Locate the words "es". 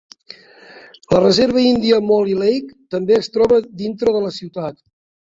3.19-3.29